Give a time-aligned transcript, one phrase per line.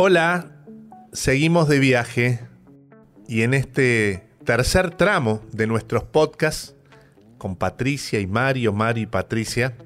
[0.00, 0.52] Hola,
[1.12, 2.38] seguimos de viaje
[3.26, 6.76] y en este tercer tramo de nuestros podcasts
[7.36, 9.76] con Patricia y Mario, Mario y Patricia,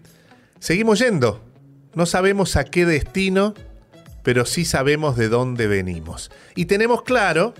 [0.58, 1.42] seguimos yendo.
[1.94, 3.54] No sabemos a qué destino,
[4.22, 6.30] pero sí sabemos de dónde venimos.
[6.56, 7.54] Y tenemos claro,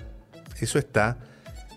[0.60, 1.16] eso está,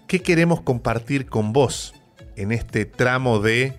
[0.10, 1.94] qué queremos compartir con vos
[2.36, 3.78] en este tramo de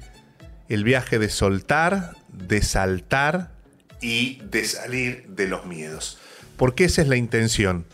[0.71, 3.53] el viaje de soltar, de saltar
[4.01, 6.19] y de salir de los miedos.
[6.57, 7.85] Porque esa es la intención,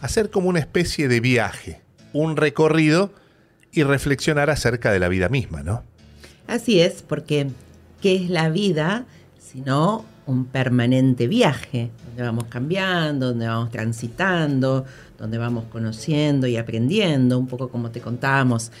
[0.00, 1.80] hacer como una especie de viaje,
[2.12, 3.12] un recorrido
[3.72, 5.82] y reflexionar acerca de la vida misma, ¿no?
[6.46, 7.48] Así es, porque
[8.00, 9.06] ¿qué es la vida
[9.54, 14.84] sino un permanente viaje, donde vamos cambiando, donde vamos transitando,
[15.16, 18.72] donde vamos conociendo y aprendiendo, un poco como te contábamos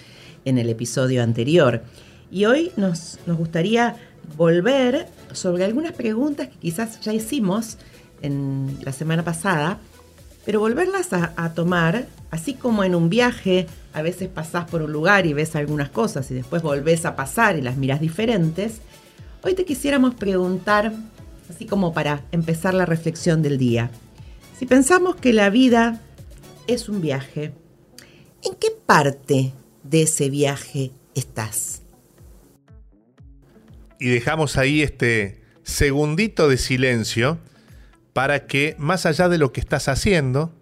[0.44, 1.82] en el episodio anterior.
[2.30, 3.94] Y hoy nos, nos gustaría
[4.36, 7.78] volver sobre algunas preguntas que quizás ya hicimos
[8.24, 9.78] en la semana pasada,
[10.44, 15.26] pero volverlas a, tomar, así como en un viaje, a veces pasás por un lugar
[15.26, 18.80] y ves algunas cosas y después volvés a pasar y las miras diferentes,
[19.42, 20.92] hoy te quisiéramos preguntar,
[21.48, 23.90] así como para empezar la reflexión del día,
[24.58, 26.00] si pensamos que la vida
[26.66, 27.52] es un viaje,
[28.42, 31.82] ¿en qué parte de ese viaje estás?
[33.98, 37.38] Y dejamos ahí este segundito de silencio
[38.14, 40.54] para que, más allá de lo que estás haciendo,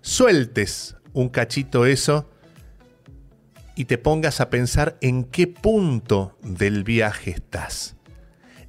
[0.00, 2.30] sueltes un cachito eso
[3.74, 7.96] y te pongas a pensar en qué punto del viaje estás,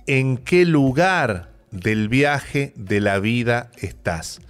[0.07, 4.41] en qué lugar del viaje de la vida estás.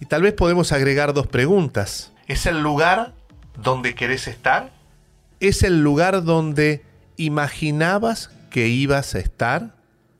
[0.00, 2.12] Y tal vez podemos agregar dos preguntas.
[2.28, 3.14] ¿Es el lugar
[3.60, 4.70] donde querés estar?
[5.40, 6.84] ¿Es el lugar donde
[7.16, 9.74] imaginabas que ibas a estar?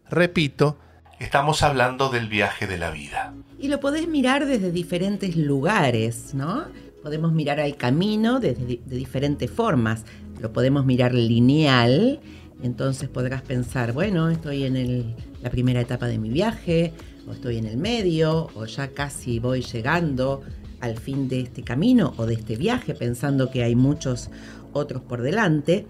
[0.08, 0.78] Repito,
[1.18, 3.32] Estamos hablando del viaje de la vida.
[3.58, 6.66] Y lo podés mirar desde diferentes lugares, ¿no?
[7.02, 10.04] Podemos mirar al camino desde de diferentes formas.
[10.42, 12.20] Lo podemos mirar lineal,
[12.62, 16.92] entonces podrás pensar, bueno, estoy en la primera etapa de mi viaje,
[17.26, 20.42] o estoy en el medio, o ya casi voy llegando
[20.80, 24.28] al fin de este camino o de este viaje, pensando que hay muchos
[24.74, 25.86] otros por delante.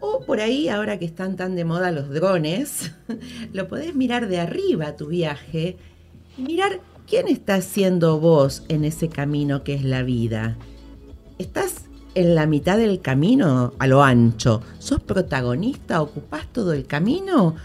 [0.00, 2.92] O por ahí, ahora que están tan de moda los drones,
[3.52, 5.76] lo podés mirar de arriba tu viaje
[6.36, 10.56] y mirar quién está haciendo vos en ese camino que es la vida.
[11.38, 11.84] ¿Estás
[12.14, 14.62] en la mitad del camino a lo ancho?
[14.78, 16.00] ¿Sos protagonista?
[16.00, 17.56] ¿Ocupás todo el camino?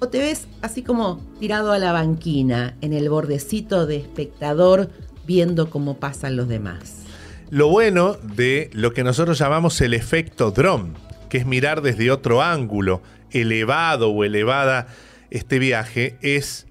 [0.00, 4.90] ¿O te ves así como tirado a la banquina, en el bordecito de espectador,
[5.26, 7.04] viendo cómo pasan los demás?
[7.50, 11.03] Lo bueno de lo que nosotros llamamos el efecto drone
[11.34, 13.02] que es mirar desde otro ángulo,
[13.32, 14.86] elevado o elevada
[15.30, 16.68] este viaje, es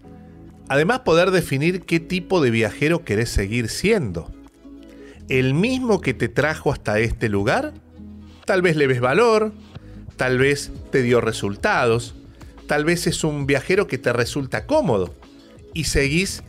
[0.70, 4.32] además poder definir qué tipo de viajero querés seguir siendo.
[5.28, 7.74] ¿El mismo que te trajo hasta este lugar?
[8.46, 9.52] Tal vez le ves valor,
[10.16, 12.16] tal vez te dio resultados,
[12.66, 15.14] tal vez es un viajero que te resulta cómodo
[15.74, 16.42] y seguís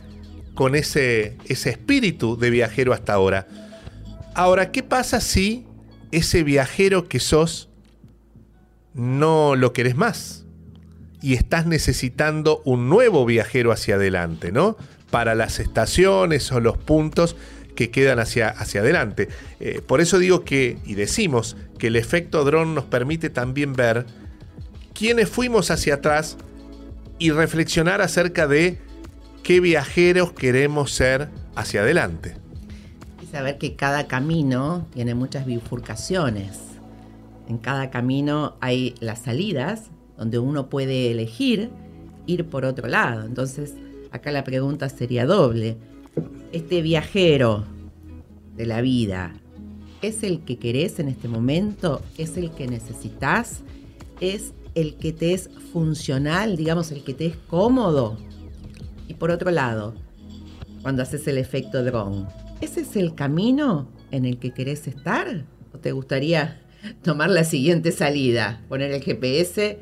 [0.53, 3.45] con ese, ese espíritu de viajero hasta ahora.
[4.35, 5.65] Ahora, ¿qué pasa si
[6.13, 7.74] ese viajero que sos
[8.95, 10.45] no lo querés más
[11.21, 14.77] y estás necesitando un nuevo viajero hacia adelante, ¿no?
[15.11, 17.35] Para las estaciones o los puntos
[17.75, 19.29] que quedan hacia, hacia adelante.
[19.59, 24.05] Eh, por eso digo que, y decimos, que el efecto dron nos permite también ver
[24.93, 26.37] quiénes fuimos hacia atrás
[27.19, 28.77] y reflexionar acerca de
[29.43, 32.35] qué viajeros queremos ser hacia adelante.
[33.21, 36.64] Y saber que cada camino tiene muchas bifurcaciones
[37.47, 41.69] en cada camino hay las salidas donde uno puede elegir
[42.25, 43.25] ir por otro lado.
[43.25, 43.75] Entonces,
[44.11, 45.77] acá la pregunta sería doble.
[46.51, 47.65] Este viajero
[48.55, 49.33] de la vida,
[50.01, 52.01] ¿es el que querés en este momento?
[52.17, 53.61] ¿Es el que necesitas?
[54.21, 58.17] ¿Es el que te es funcional, digamos, el que te es cómodo?
[59.07, 59.93] Y por otro lado,
[60.81, 62.25] cuando haces el efecto drone,
[62.61, 65.45] ¿ese es el camino en el que querés estar?
[65.73, 66.61] ¿O te gustaría
[67.01, 69.79] tomar la siguiente salida, poner el GPS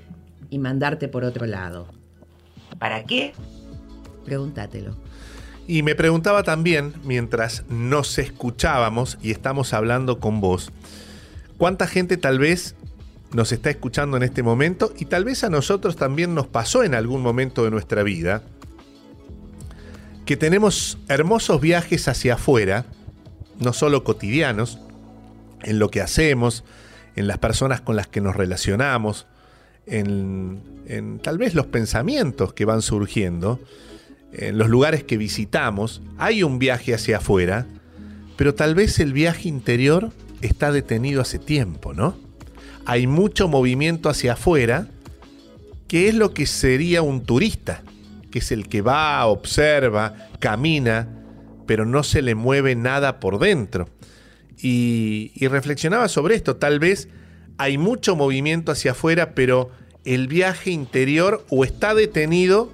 [0.49, 1.87] y mandarte por otro lado.
[2.79, 3.33] ¿Para qué?
[4.25, 4.95] Pregúntatelo.
[5.67, 10.71] Y me preguntaba también, mientras nos escuchábamos y estamos hablando con vos,
[11.57, 12.75] ¿cuánta gente tal vez
[13.31, 16.93] nos está escuchando en este momento y tal vez a nosotros también nos pasó en
[16.93, 18.43] algún momento de nuestra vida
[20.25, 22.85] que tenemos hermosos viajes hacia afuera,
[23.59, 24.79] no solo cotidianos,
[25.63, 26.63] en lo que hacemos,
[27.15, 29.27] en las personas con las que nos relacionamos,
[29.85, 33.59] en, tal vez los pensamientos que van surgiendo,
[34.31, 37.67] en los lugares que visitamos, hay un viaje hacia afuera,
[38.35, 40.11] pero tal vez el viaje interior
[40.41, 42.15] está detenido hace tiempo, ¿no?
[42.85, 44.87] Hay mucho movimiento hacia afuera,
[45.87, 47.83] que es lo que sería un turista,
[48.31, 51.07] que es el que va, observa, camina,
[51.67, 53.87] pero no se le mueve nada por dentro.
[54.65, 57.09] Y, reflexionaba sobre esto, tal vez
[57.57, 59.71] hay mucho movimiento hacia afuera, pero
[60.05, 62.71] el viaje interior o está detenido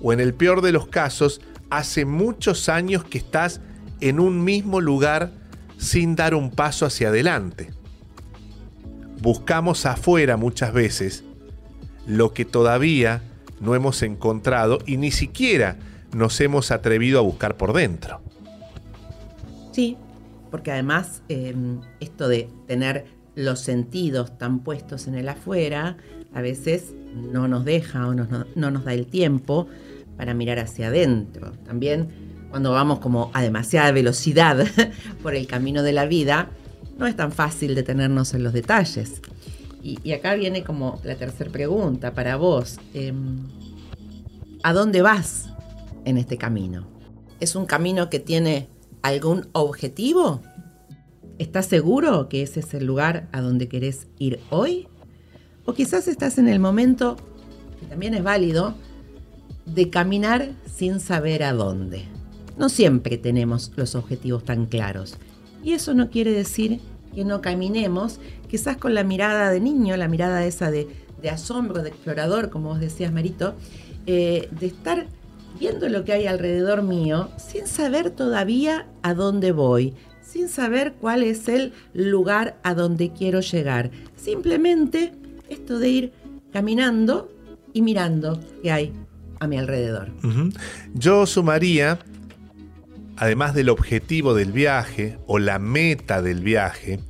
[0.00, 3.60] o en el peor de los casos, hace muchos años que estás
[4.00, 5.32] en un mismo lugar
[5.78, 7.72] sin dar un paso hacia adelante.
[9.20, 11.24] Buscamos afuera muchas veces
[12.06, 13.22] lo que todavía
[13.58, 15.76] no hemos encontrado y ni siquiera
[16.12, 18.20] nos hemos atrevido a buscar por dentro.
[19.72, 19.96] Sí,
[20.50, 25.96] porque además em, esto de tener los sentidos tan puestos en el afuera,
[26.32, 29.68] a veces no nos deja o no, no nos da el tiempo
[30.16, 31.52] para mirar hacia adentro.
[31.64, 32.08] También
[32.50, 34.66] cuando vamos como a demasiada velocidad
[35.22, 36.50] por el camino de la vida,
[36.98, 39.20] no es tan fácil detenernos en los detalles.
[39.82, 42.80] Y, acá viene como la tercera pregunta para vos.
[42.92, 43.46] Em,
[44.64, 45.48] ¿A dónde vas
[46.04, 46.88] en este camino?
[47.38, 48.68] ¿Es un camino que tiene
[49.06, 50.42] algún objetivo?
[51.38, 54.88] ¿Estás seguro que ese es el lugar a donde querés ir hoy?
[55.64, 57.16] O quizás estás en el momento,
[57.78, 58.74] que también es válido,
[59.64, 62.04] de caminar sin saber a dónde.
[62.56, 65.18] No siempre tenemos los objetivos tan claros.
[65.62, 66.80] Y eso no quiere decir
[67.14, 68.18] que no caminemos,
[68.48, 70.88] quizás con la mirada de niño, la mirada esa de,
[71.30, 73.54] asombro, de explorador, como vos decías, Marito,
[74.06, 75.06] eh, de estar
[75.58, 81.22] viendo lo que hay alrededor mío sin saber todavía a dónde voy, sin saber cuál
[81.22, 83.90] es el lugar a donde quiero llegar.
[84.16, 85.12] Simplemente
[85.48, 86.12] esto de ir
[86.52, 87.30] caminando
[87.72, 88.92] y mirando qué hay
[89.38, 90.10] a mi alrededor.
[90.94, 91.98] Yo sumaría,
[93.16, 97.00] además del objetivo del viaje o la meta del viaje,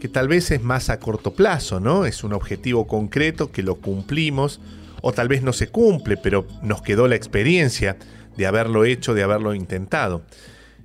[0.00, 2.04] que tal vez es más a corto plazo, ¿no?
[2.04, 4.60] Es un objetivo concreto que lo cumplimos
[5.06, 7.96] o tal vez no se cumple, pero nos quedó la experiencia
[8.36, 10.22] de haberlo hecho, de haberlo intentado.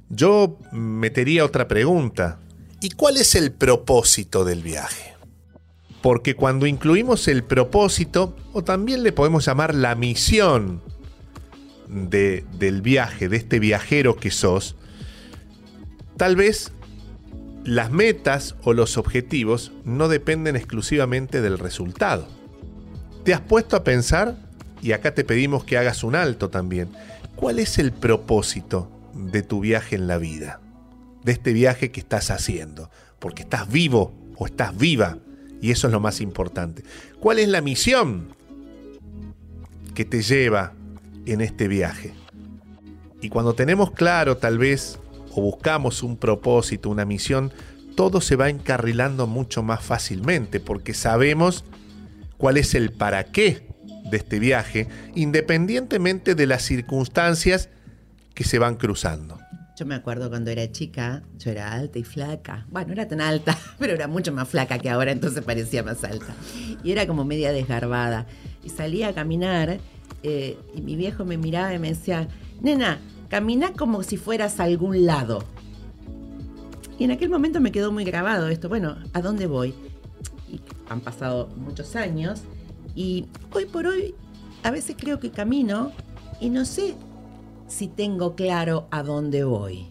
[0.10, 2.40] Yo metería otra pregunta.
[2.82, 5.20] ¿Y cuál es el propósito del viaje?
[6.02, 10.82] porque cuando incluimos el propósito, o también le podemos llamar la misión
[11.88, 14.76] del viaje, de este viajero que sos,
[16.18, 16.72] tal vez
[17.66, 22.28] las metas o los objetivos no dependen exclusivamente del resultado.
[23.24, 24.36] ¿Te has puesto a pensar?
[24.82, 26.90] Y acá te pedimos que hagas un alto también.
[27.36, 30.62] ¿Cuál es el propósito de tu viaje en la vida?
[31.24, 32.90] De este viaje que estás haciendo.
[33.20, 35.18] Porque estás vivo o estás viva
[35.62, 36.84] y eso es lo más importante.
[37.20, 38.30] ¿Cuál es la misión
[39.94, 40.74] que te lleva
[41.26, 42.14] en este viaje?
[43.22, 44.98] Y cuando tenemos claro tal vez
[45.34, 47.52] o buscamos un propósito, una misión,
[47.96, 51.66] todo se va encarrilando mucho más fácilmente porque sabemos
[52.40, 53.68] cuál es el para qué
[54.10, 57.70] de este viaje, independientemente de las circunstancias
[58.34, 59.38] que se van cruzando.
[59.78, 62.66] Yo me acuerdo cuando era chica, yo era alta y flaca.
[62.72, 66.04] Bueno, no era tan alta, pero era mucho más flaca que ahora, entonces parecía más
[66.04, 66.34] alta.
[66.84, 68.26] Y era como media desgarbada.
[68.64, 69.78] Y salía a caminar
[70.24, 72.28] eh, y mi viejo me miraba y me decía,
[72.62, 75.44] nena, camina como si fueras a algún lado.
[76.98, 78.70] Y en aquel momento me quedó muy grabado esto.
[78.70, 79.74] Bueno, ¿a dónde voy?
[80.90, 82.42] Han pasado muchos años
[82.96, 84.16] y hoy por hoy
[84.64, 85.92] a veces creo que camino
[86.40, 86.96] y no sé
[87.68, 89.88] si tengo claro a dónde voy.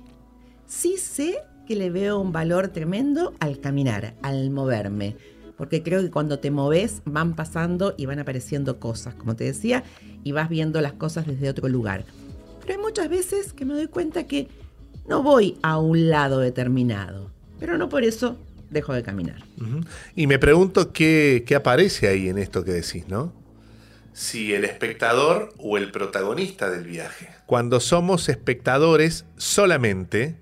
[0.66, 5.16] Sí sé que le veo un valor tremendo al caminar, al moverme,
[5.56, 9.84] porque creo que cuando te moves van pasando y van apareciendo cosas, como te decía,
[10.24, 12.04] y vas viendo las cosas desde otro lugar.
[12.60, 14.48] Pero hay muchas veces que me doy cuenta que
[15.06, 18.36] no voy a un lado determinado, pero no por eso
[18.70, 19.42] dejo de caminar.
[20.14, 23.32] Y me pregunto qué, qué aparece ahí en esto que decís, ¿no?
[24.18, 27.28] si el espectador o el protagonista del viaje.
[27.46, 30.34] Cuando somos espectadores solamente,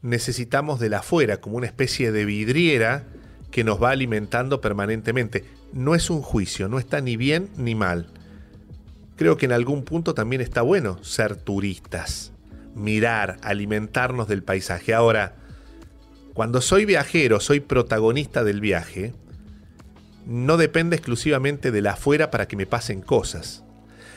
[0.00, 3.08] necesitamos de la afuera, como una especie de vidriera
[3.50, 5.44] que nos va alimentando permanentemente.
[5.72, 8.06] No es un juicio, no está ni bien ni mal.
[9.16, 12.30] Creo que en algún punto también está bueno ser turistas,
[12.76, 14.94] mirar, alimentarnos del paisaje.
[14.94, 15.34] Ahora,
[16.34, 19.14] cuando soy viajero, soy protagonista del viaje,
[20.26, 23.62] no depende exclusivamente de la afuera para que me pasen cosas.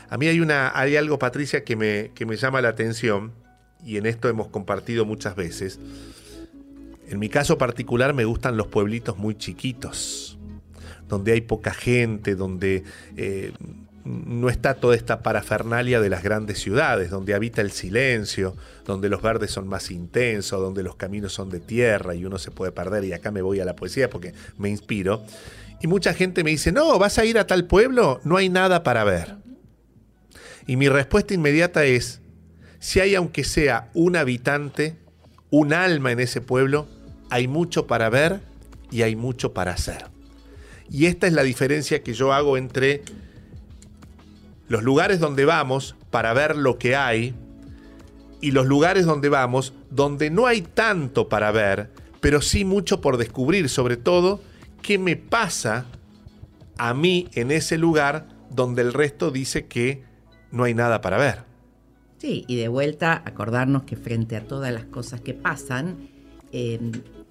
[0.09, 3.33] A mí hay, una, hay algo, Patricia, que me, que me llama la atención,
[3.85, 5.79] y en esto hemos compartido muchas veces.
[7.07, 10.39] En mi caso particular me gustan los pueblitos muy chiquitos,
[11.07, 12.83] donde hay poca gente, donde
[13.15, 13.51] eh,
[14.07, 19.21] no está toda esta parafernalia de las grandes ciudades, donde habita el silencio, donde los
[19.21, 23.03] verdes son más intensos, donde los caminos son de tierra y uno se puede perder.
[23.03, 25.25] Y acá me voy a la poesía porque me inspiro.
[25.81, 28.81] Y mucha gente me dice, no, vas a ir a tal pueblo, no hay nada
[28.83, 29.35] para ver.
[30.65, 32.21] Y mi respuesta inmediata es,
[32.79, 34.95] si hay aunque sea un habitante,
[35.49, 36.87] un alma en ese pueblo,
[37.29, 38.39] hay mucho para ver
[38.89, 40.05] y hay mucho para hacer.
[40.89, 43.03] Y esta es la diferencia que yo hago entre
[44.67, 47.33] los lugares donde vamos para ver lo que hay
[48.41, 53.17] y los lugares donde vamos donde no hay tanto para ver, pero sí mucho por
[53.17, 54.41] descubrir, sobre todo
[54.81, 55.85] qué me pasa
[56.77, 60.03] a mí en ese lugar donde el resto dice que
[60.51, 61.43] no hay nada para ver.
[62.17, 66.09] Sí, y de vuelta acordarnos que frente a todas las cosas que pasan,
[66.51, 66.79] eh,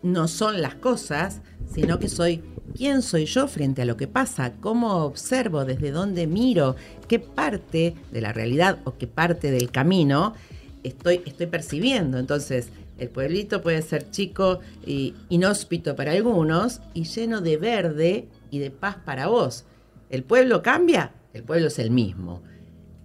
[0.03, 1.41] no son las cosas,
[1.73, 2.43] sino que soy
[2.77, 6.77] quién soy yo frente a lo que pasa, cómo observo, desde dónde miro,
[7.09, 10.35] qué parte de la realidad o qué parte del camino
[10.83, 12.19] estoy, estoy percibiendo.
[12.19, 18.59] Entonces, el pueblito puede ser chico y inhóspito para algunos y lleno de verde y
[18.59, 19.65] de paz para vos.
[20.09, 21.13] ¿El pueblo cambia?
[21.35, 22.43] El pueblo es el mismo.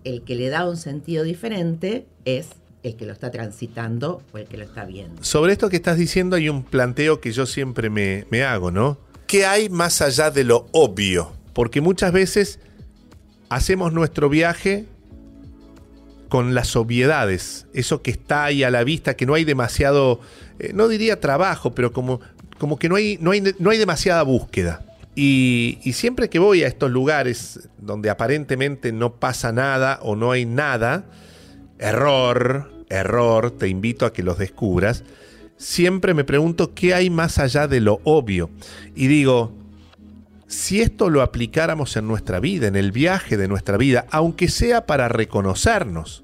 [0.04, 2.50] El que le da un sentido diferente es
[2.84, 5.24] el que lo está transitando o el que lo está viendo.
[5.24, 8.98] Sobre esto que estás diciendo hay un planteo que yo siempre me, me hago, ¿no?
[9.28, 11.34] ¿Qué hay más allá de lo obvio?
[11.54, 12.60] Porque muchas veces
[13.50, 14.86] hacemos nuestro viaje
[16.32, 20.22] con las obviedades, eso que está ahí a la vista, que no hay demasiado,
[20.60, 22.22] eh, no diría trabajo, pero como,
[22.58, 24.86] como que no hay, no, hay, no hay demasiada búsqueda.
[25.14, 30.32] Y, y, siempre que voy a estos lugares donde aparentemente no pasa nada o no
[30.32, 31.04] hay nada,
[31.82, 35.04] error, error, te invito a que los descubras,
[35.58, 38.50] siempre me pregunto qué hay más allá de lo obvio.
[38.96, 39.52] Y digo,
[40.48, 44.86] si esto lo aplicáramos en nuestra vida, en el viaje de nuestra vida, aunque sea
[44.86, 46.24] para reconocernos,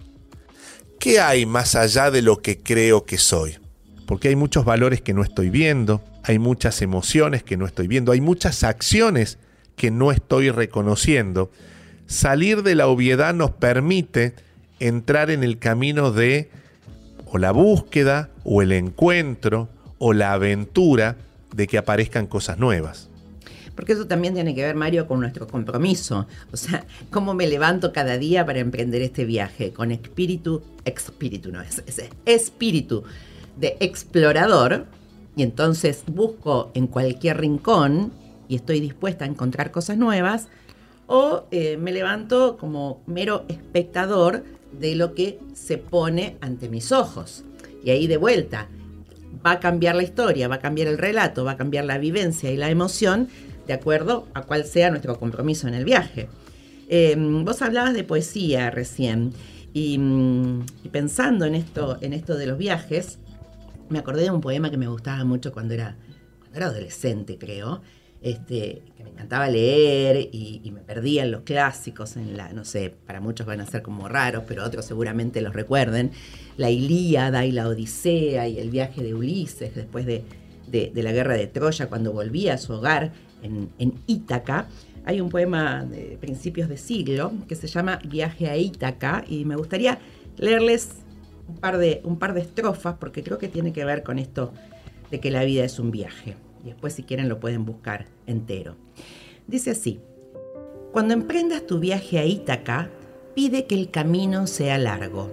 [1.00, 3.58] ¿qué hay más allá de lo que creo que soy?
[4.06, 8.12] Porque hay muchos valores que no estoy viendo, hay muchas emociones que no estoy viendo,
[8.12, 9.38] hay muchas acciones
[9.76, 11.52] que no estoy reconociendo.
[12.06, 14.34] Salir de la obviedad nos permite
[14.80, 16.50] entrar en el camino de
[17.26, 19.70] o la búsqueda o el encuentro
[20.00, 21.18] o la aventura
[21.54, 23.10] de que aparezcan cosas nuevas.
[23.76, 26.26] Porque eso también tiene que ver, Mario, con nuestro compromiso.
[26.52, 31.62] O sea, cómo me levanto cada día para emprender este viaje con espíritu, espíritu, no
[31.62, 33.04] es, es espíritu
[33.56, 34.86] de explorador.
[35.36, 38.12] Y entonces busco en cualquier rincón
[38.48, 40.48] y estoy dispuesta a encontrar cosas nuevas.
[41.06, 47.44] O eh, me levanto como mero espectador de lo que se pone ante mis ojos.
[47.84, 48.68] Y ahí de vuelta,
[49.46, 52.52] va a cambiar la historia, va a cambiar el relato, va a cambiar la vivencia
[52.52, 53.30] y la emoción
[53.66, 56.30] de acuerdo a cuál sea nuestro compromiso en el viaje.
[56.90, 59.34] Em, vos hablabas de poesía recién
[59.74, 63.20] y, mm, y, pensando en esto, en esto de los viajes,
[63.90, 65.98] me acordé de un poema que me gustaba mucho cuando era,
[66.40, 67.82] cuando era adolescente, creo,
[68.22, 72.94] este, que me encantaba leer y, me perdía en los clásicos, en la, no sé,
[73.06, 76.12] para muchos van a ser como raros, pero otros seguramente los recuerden,
[76.58, 80.24] la Ilíada y la Odisea y el viaje de Ulises después de,
[80.72, 84.68] la guerra de Troya, cuando volvía a su hogar en, en Ítaca.
[85.06, 89.56] Hay un poema de principios de siglo que se llama Viaje a Ítaca y me
[89.56, 90.00] gustaría
[90.36, 90.90] leerles
[91.48, 94.52] un par de, un par de estrofas porque creo que tiene que ver con esto
[95.10, 96.36] de que la vida es un viaje
[96.68, 98.76] después si quieren lo pueden buscar entero.
[99.48, 100.00] Dice así,
[100.92, 102.90] cuando emprendas tu viaje a Ítaca,
[103.36, 105.32] pide que el camino sea largo,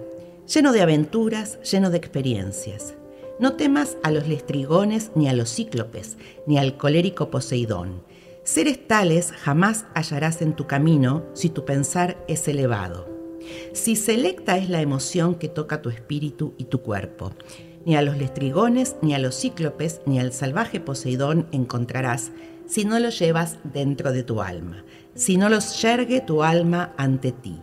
[0.53, 2.95] lleno de aventuras, lleno de experiencias.
[3.39, 8.03] No temas a los lestrigones ni a los cíclopes, ni al colérico Poseidón.
[8.43, 13.09] Seres tales jamás hallarás en tu camino si tu pensar es elevado.
[13.73, 17.33] Si selecta es la emoción que toca tu espíritu y tu cuerpo,
[17.85, 22.31] ni a los lestrigones, ni a los cíclopes, ni al salvaje Poseidón encontrarás
[22.67, 27.31] si no los llevas dentro de tu alma, si no los yergue tu alma ante
[27.31, 27.61] ti.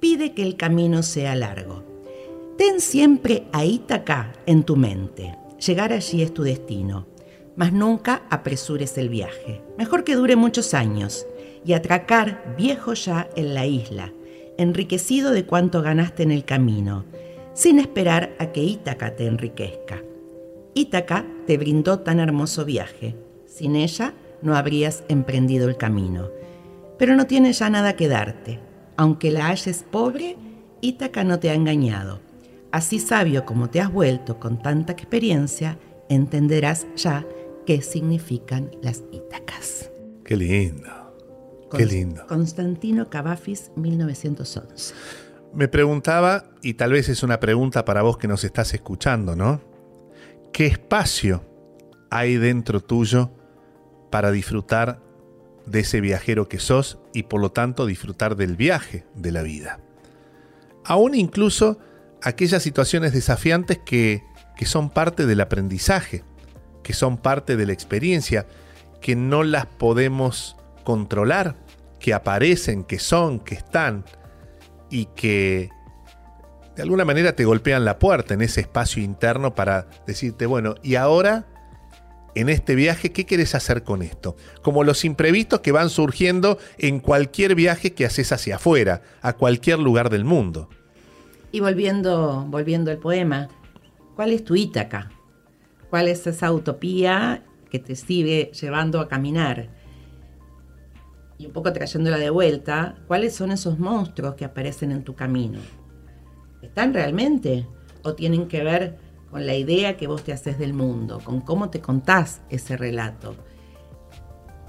[0.00, 1.84] Pide que el camino sea largo.
[2.56, 5.36] Ten siempre a Ítaca en tu mente.
[5.64, 7.06] Llegar allí es tu destino,
[7.56, 9.62] mas nunca apresures el viaje.
[9.76, 11.26] Mejor que dure muchos años
[11.64, 14.12] y atracar viejo ya en la isla,
[14.56, 17.04] enriquecido de cuanto ganaste en el camino
[17.58, 20.00] sin esperar a que Ítaca te enriquezca.
[20.74, 23.16] Ítaca te brindó tan hermoso viaje.
[23.46, 26.28] Sin ella no habrías emprendido el camino.
[26.98, 28.60] Pero no tiene ya nada que darte.
[28.96, 30.36] Aunque la halles pobre,
[30.82, 32.20] Ítaca no te ha engañado.
[32.70, 37.26] Así sabio como te has vuelto con tanta experiencia, entenderás ya
[37.66, 39.90] qué significan las Ítacas.
[40.22, 41.08] Qué lindo.
[41.76, 42.24] Qué lindo.
[42.28, 44.94] Constantino Cavafis, 1911.
[45.54, 49.60] Me preguntaba, y tal vez es una pregunta para vos que nos estás escuchando, ¿no?
[50.52, 51.44] ¿Qué espacio
[52.10, 53.30] hay dentro tuyo
[54.10, 55.00] para disfrutar
[55.66, 59.80] de ese viajero que sos y por lo tanto disfrutar del viaje de la vida?
[60.84, 61.78] Aún incluso
[62.22, 64.22] aquellas situaciones desafiantes que,
[64.56, 66.24] que son parte del aprendizaje,
[66.82, 68.46] que son parte de la experiencia,
[69.00, 71.56] que no las podemos controlar,
[72.00, 74.04] que aparecen, que son, que están
[74.90, 75.70] y que
[76.76, 80.94] de alguna manera te golpean la puerta en ese espacio interno para decirte, bueno, y
[80.94, 81.46] ahora
[82.34, 84.36] en este viaje, ¿qué quieres hacer con esto?
[84.62, 89.80] Como los imprevistos que van surgiendo en cualquier viaje que haces hacia afuera, a cualquier
[89.80, 90.68] lugar del mundo.
[91.50, 93.48] Y volviendo, volviendo al poema,
[94.14, 95.10] ¿cuál es tu Ítaca?
[95.90, 99.70] ¿Cuál es esa utopía que te sigue llevando a caminar?
[101.38, 105.60] Y un poco trayéndola de vuelta, ¿cuáles son esos monstruos que aparecen en tu camino?
[106.62, 107.64] ¿Están realmente?
[108.02, 108.98] ¿O tienen que ver
[109.30, 113.36] con la idea que vos te haces del mundo, con cómo te contás ese relato?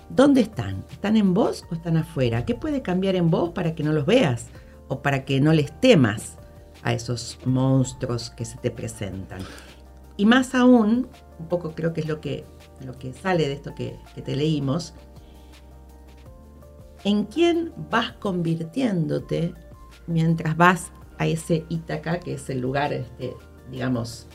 [0.10, 0.86] ¿Dónde están?
[0.92, 2.46] ¿Están en vos o están afuera?
[2.46, 4.48] ¿Qué puede cambiar en vos para que no los veas
[4.88, 6.38] o para que no les temas
[6.84, 9.42] a esos monstruos que se te presentan?
[10.18, 11.08] Y más aún,
[11.40, 12.44] un poco creo que es lo que,
[12.86, 14.94] lo que sale de esto que, que te leímos,
[17.04, 19.54] en quién vas convirtiéndote
[20.08, 23.36] mientras vas a ese Ítaca, que es el lugar, este,
[23.72, 24.28] digamos,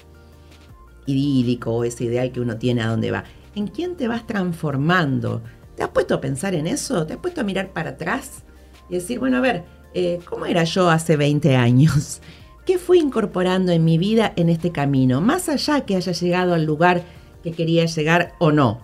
[1.07, 3.25] idílico o ese ideal que uno tiene a dónde va.
[3.55, 5.43] ¿En quién te vas transformando?
[5.77, 7.07] ¿Te has puesto a pensar en eso?
[7.07, 8.45] ¿Te has puesto a mirar para atrás
[8.89, 12.21] y decir, bueno, a ver, eh, ¿cómo era yo hace 20 años?
[12.67, 15.21] ¿Qué fui incorporando en mi vida en este camino?
[15.21, 17.03] Más allá que haya llegado al lugar
[17.43, 18.81] que quería llegar o no.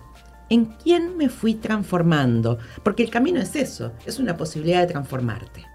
[0.51, 2.59] ¿En quién me fui transformando?
[2.83, 5.65] Porque el camino es eso, es una posibilidad de transformarte.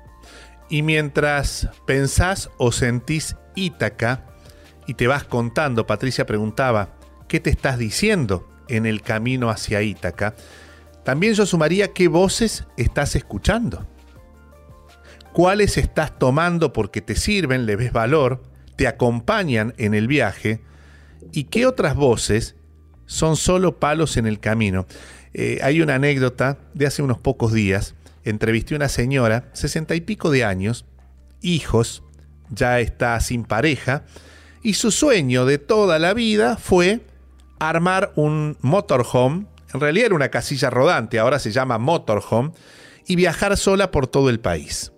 [0.69, 4.27] Y mientras pensás o sentís Ítaca
[4.87, 6.91] y te vas contando, Patricia preguntaba,
[7.27, 10.35] ¿qué te estás diciendo en el camino hacia Ítaca?
[11.05, 13.87] También yo sumaría qué voces estás escuchando.
[15.33, 18.43] ¿Cuáles estás tomando porque te sirven, le ves valor,
[18.77, 20.61] te acompañan en el viaje?
[21.33, 22.57] ¿Y qué otras voces
[23.07, 24.87] son solo palos en el camino?
[25.33, 27.95] Eh, hay una anécdota de hace unos pocos días
[28.31, 30.85] entrevisté a una señora, sesenta y pico de años,
[31.41, 32.03] hijos,
[32.51, 34.05] ya está sin pareja,
[34.63, 37.01] y su sueño de toda la vida fue
[37.61, 42.51] armar un motorhome, en realidad era una casilla rodante, ahora se llama motorhome,
[43.07, 44.93] y viajar sola por todo el país.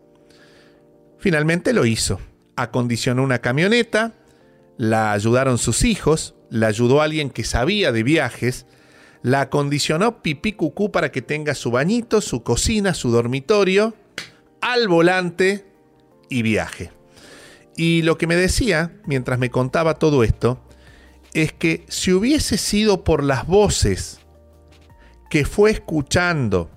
[1.18, 2.20] Finalmente lo hizo.
[2.56, 4.14] Acondicionó una camioneta,
[4.78, 8.66] la ayudaron sus hijos, la ayudó alguien que sabía de viajes,
[9.22, 13.94] la acondicionó pipí cucú para que tenga su bañito, su cocina, su dormitorio,
[14.60, 15.66] al volante
[16.28, 16.92] y viaje.
[17.76, 20.60] Y lo que me decía, mientras me contaba todo esto,
[21.34, 24.20] es que si hubiese sido por las voces
[25.30, 26.70] que fue escuchando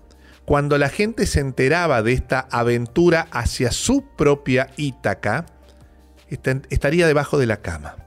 [0.46, 5.46] cuando la gente se enteraba de esta aventura hacia su propia Ítaca,
[6.70, 8.01] estaría debajo de la cama.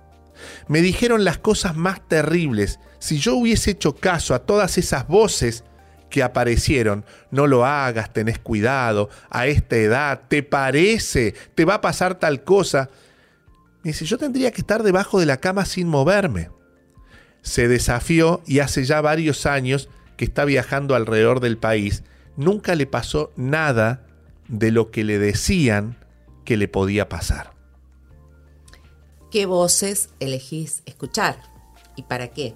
[0.68, 5.62] Me dijeron las cosas más terribles si yo hubiese hecho caso a todas esas voces
[6.08, 11.80] que aparecieron, no lo hagas, tenés cuidado, a esta edad, te parece, te va a
[11.82, 12.88] pasar tal cosa.
[13.82, 16.48] Me dice, yo tendría que estar debajo de la cama sin moverme.
[17.42, 22.04] Se desafió y hace ya varios años que está viajando alrededor del país.
[22.36, 24.06] Nunca le pasó nada
[24.48, 25.98] de lo que le decían
[26.46, 27.53] que le podía pasar.
[29.34, 31.36] ¿Qué voces elegís escuchar?
[31.96, 32.54] ¿Y para qué?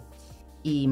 [0.63, 0.89] Y,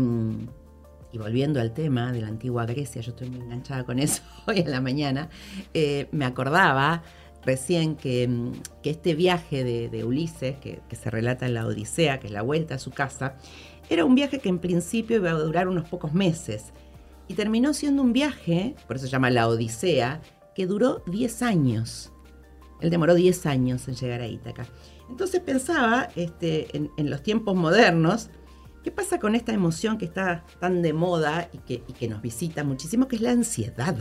[1.17, 4.73] volviendo al tema de la antigua Grecia, yo estoy muy enganchada con eso hoy en
[4.73, 5.29] la mañana,
[5.75, 7.05] eh, me acordaba
[7.45, 8.29] recién que,
[8.83, 12.79] este viaje de, Ulises, que, se relata en la Odisea, que es la vuelta a
[12.81, 13.37] su casa,
[13.89, 16.73] era un viaje que en principio iba a durar unos pocos meses.
[17.29, 20.21] Y terminó siendo un viaje, por eso se llama la Odisea,
[20.53, 22.11] que duró 10 años.
[22.81, 24.67] Él demoró 10 años en llegar a Ítaca.
[25.09, 28.31] Entonces pensaba este, en los tiempos modernos,
[28.87, 33.09] ¿Qué pasa con esta emoción que está tan de moda y que, nos visita muchísimo,
[33.09, 33.97] que es la ansiedad?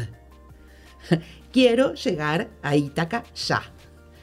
[1.51, 3.63] Quiero llegar a Ítaca ya,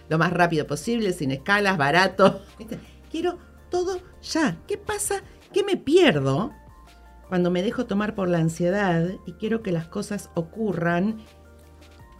[0.08, 2.42] lo más rápido posible, sin escalas, barato.
[3.10, 3.40] Quiero
[3.72, 4.56] todo ya.
[4.68, 5.24] ¿Qué pasa?
[5.52, 6.52] ¿Qué me pierdo
[7.26, 11.24] cuando me dejo tomar por la ansiedad y quiero que las cosas ocurran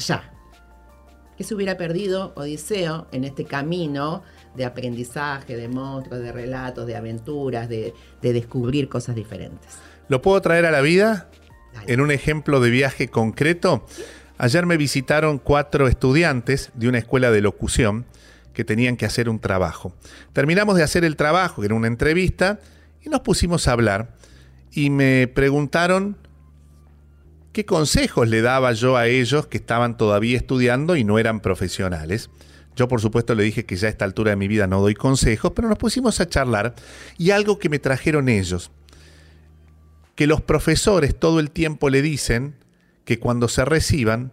[0.01, 0.32] ya?
[1.43, 4.23] ¿Qué se hubiera perdido Odiseo en este camino
[4.55, 9.73] de aprendizaje, de monstruos, de relatos, de aventuras, de, descubrir cosas diferentes.
[10.07, 11.29] ¿Lo puedo traer a la vida?
[11.89, 13.85] En un ejemplo de viaje concreto.
[14.39, 18.05] Ayer me visitaron cuatro estudiantes de una escuela de locución
[18.55, 19.93] que tenían que hacer un trabajo.
[20.33, 22.61] Terminamos de hacer el trabajo, era una entrevista,
[23.05, 24.15] y nos pusimos a hablar.
[24.71, 26.17] Y me preguntaron
[27.53, 32.31] qué consejos le daba yo a ellos que estaban todavía estudiando y no eran profesionales.
[32.75, 34.95] Yo por supuesto le dije que ya a esta altura de mi vida no doy
[34.95, 36.75] consejos, pero nos pusimos a charlar
[37.19, 38.71] y algo que me trajeron ellos,
[40.15, 42.57] que los profesores todo el tiempo le dicen
[43.05, 44.33] que cuando se reciban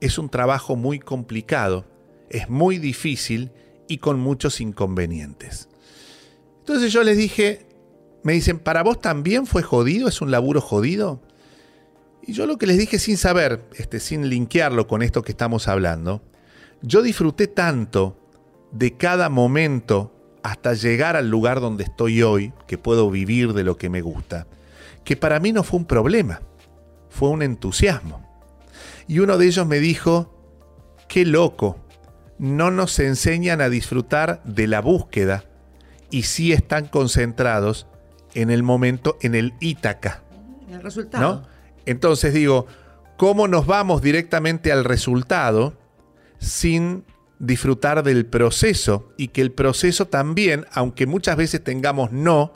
[0.00, 1.86] es un trabajo muy complicado,
[2.30, 3.50] es muy difícil
[3.88, 5.68] y con muchos inconvenientes.
[6.60, 7.66] Entonces yo les dije,
[8.22, 10.08] me dicen, ¿para vos también fue jodido?
[10.08, 11.20] ¿Es un laburo jodido?
[12.22, 15.68] Y yo lo que les dije sin saber, este, sin linkearlo con esto que estamos
[15.68, 16.22] hablando,
[16.82, 18.16] yo disfruté tanto
[18.72, 23.76] de cada momento hasta llegar al lugar donde estoy hoy, que puedo vivir de lo
[23.76, 24.46] que me gusta,
[25.04, 26.40] que para mí no fue un problema,
[27.08, 28.26] fue un entusiasmo.
[29.06, 30.34] Y uno de ellos me dijo,
[31.08, 31.78] qué loco,
[32.38, 35.44] no nos enseñan a disfrutar de la búsqueda
[36.10, 37.86] y sí están concentrados
[38.34, 40.22] en el momento, en el Ítaca.
[40.70, 41.46] El resultado.
[41.86, 42.66] Entonces digo,
[43.16, 45.74] ¿cómo nos vamos directamente al resultado?
[46.40, 47.04] sin
[47.38, 52.52] disfrutar del proceso y que el proceso también, aunque muchas veces tengamos no,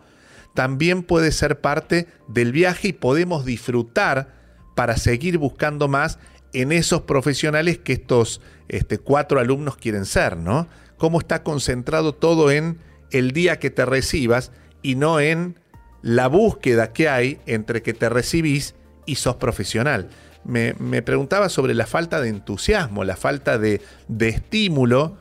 [0.55, 4.35] también puede ser parte del viaje y podemos disfrutar
[4.75, 6.19] para seguir buscando más
[6.53, 10.69] en esos profesionales que estos este, cuatro alumnos quieren ser, ¿no?
[10.97, 12.79] Cómo está concentrado todo en
[13.11, 15.59] el día que te recibas y no en
[16.03, 18.75] la búsqueda que hay entre que te recibís
[19.07, 20.09] y sos profesional
[20.45, 25.17] me, preguntaba sobre la falta de entusiasmo, la falta de, de estímulo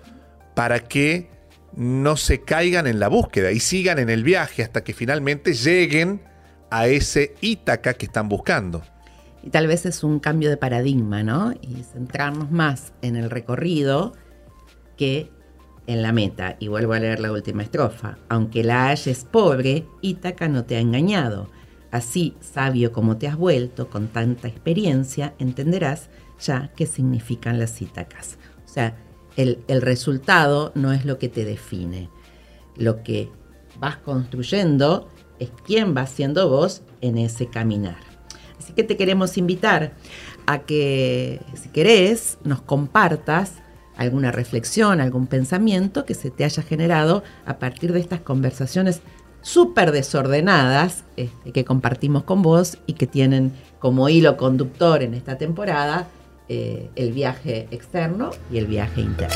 [0.53, 1.29] para que
[1.75, 6.21] no se caigan en la búsqueda y sigan en el viaje hasta que finalmente lleguen
[6.69, 8.83] a ese Ítaca que están buscando.
[9.41, 11.53] Y tal vez es un cambio de paradigma, ¿no?
[11.61, 14.13] Y centrarnos más en el recorrido
[14.95, 15.29] que
[15.85, 16.55] en la meta.
[16.59, 18.17] Y vuelvo a leer la última estrofa.
[18.29, 21.49] Aunque la halles pobre, Ítaca no te ha engañado.
[21.93, 26.09] Así, sabio como te has vuelto, con tanta experiencia, entenderás
[26.41, 28.39] ya qué significan las Ítacas.
[28.65, 28.97] O sea,
[29.37, 32.09] el, resultado no es lo que te define.
[32.75, 33.29] Lo que
[33.79, 37.99] vas construyendo es quién va siendo vos en ese caminar.
[38.57, 39.93] Así que te queremos invitar
[40.47, 43.53] a que, si querés, nos compartas
[43.97, 49.01] alguna reflexión, algún pensamiento que se te haya generado a partir de estas conversaciones
[49.43, 55.37] súper desordenadas este, que compartimos con vos y que tienen como hilo conductor en esta
[55.37, 56.07] temporada
[56.49, 59.35] eh, el viaje externo y el viaje interno.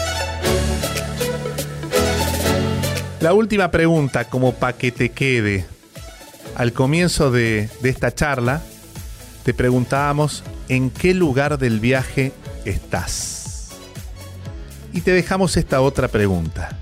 [3.20, 5.65] La última pregunta, como para que te quede.
[6.56, 8.62] Al comienzo de, de esta charla,
[9.43, 12.32] te preguntábamos en qué lugar del viaje
[12.65, 13.70] estás.
[14.93, 16.78] Y te dejamos esta otra pregunta.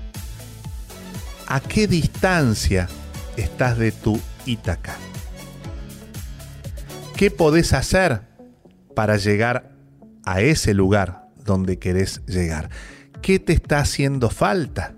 [1.46, 2.88] ¿A qué distancia
[3.36, 4.96] estás de tu Ítaca.
[7.16, 8.22] ¿Qué podés hacer
[8.94, 9.72] para llegar
[10.24, 12.70] a ese lugar donde querés llegar?
[13.22, 14.94] ¿Qué te está haciendo falta?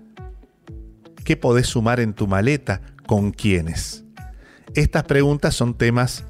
[1.23, 2.81] ¿Qué podés sumar en tu maleta?
[3.05, 4.03] ¿Con quiénes?
[4.75, 6.25] Estas preguntas son temas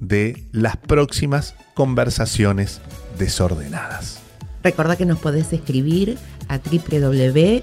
[0.00, 2.80] de las próximas conversaciones
[3.18, 4.20] desordenadas.
[4.62, 7.62] Recuerda que nos podés escribir a www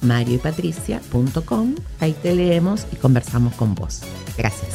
[0.00, 1.74] marioypatricia.com.
[2.00, 4.02] Ahí te leemos y conversamos con vos.
[4.36, 4.70] Gracias.